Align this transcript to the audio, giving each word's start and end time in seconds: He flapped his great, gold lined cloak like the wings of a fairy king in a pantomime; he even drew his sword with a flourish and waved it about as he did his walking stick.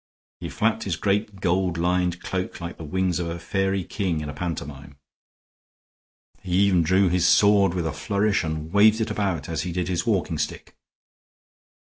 He 0.39 0.49
flapped 0.49 0.81
his 0.81 0.95
great, 0.95 1.41
gold 1.41 1.77
lined 1.77 2.21
cloak 2.21 2.59
like 2.59 2.77
the 2.77 2.83
wings 2.83 3.19
of 3.19 3.29
a 3.29 3.37
fairy 3.37 3.83
king 3.83 4.19
in 4.19 4.29
a 4.29 4.33
pantomime; 4.33 4.97
he 6.41 6.53
even 6.65 6.81
drew 6.81 7.07
his 7.09 7.27
sword 7.27 7.75
with 7.75 7.85
a 7.85 7.93
flourish 7.93 8.43
and 8.43 8.73
waved 8.73 8.99
it 8.99 9.11
about 9.11 9.47
as 9.47 9.61
he 9.61 9.71
did 9.71 9.89
his 9.89 10.03
walking 10.07 10.39
stick. 10.39 10.75